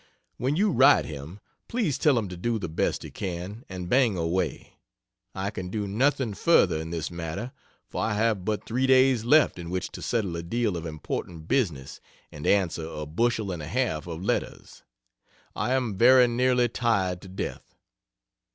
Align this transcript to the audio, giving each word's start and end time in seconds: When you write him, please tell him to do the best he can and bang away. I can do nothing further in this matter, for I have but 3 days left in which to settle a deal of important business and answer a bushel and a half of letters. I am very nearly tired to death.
When 0.37 0.55
you 0.55 0.71
write 0.71 1.05
him, 1.05 1.39
please 1.67 1.99
tell 1.99 2.17
him 2.17 2.27
to 2.29 2.35
do 2.35 2.57
the 2.57 2.67
best 2.67 3.03
he 3.03 3.11
can 3.11 3.63
and 3.69 3.87
bang 3.87 4.17
away. 4.17 4.79
I 5.35 5.51
can 5.51 5.69
do 5.69 5.85
nothing 5.87 6.33
further 6.33 6.79
in 6.81 6.89
this 6.89 7.11
matter, 7.11 7.51
for 7.87 8.01
I 8.03 8.13
have 8.15 8.43
but 8.43 8.65
3 8.65 8.87
days 8.87 9.25
left 9.25 9.59
in 9.59 9.69
which 9.69 9.91
to 9.91 10.01
settle 10.01 10.35
a 10.35 10.41
deal 10.41 10.75
of 10.75 10.87
important 10.87 11.47
business 11.47 12.01
and 12.31 12.47
answer 12.47 12.87
a 12.87 13.05
bushel 13.05 13.51
and 13.51 13.61
a 13.61 13.67
half 13.67 14.07
of 14.07 14.23
letters. 14.23 14.81
I 15.55 15.73
am 15.73 15.95
very 15.95 16.27
nearly 16.27 16.67
tired 16.67 17.21
to 17.21 17.27
death. 17.27 17.75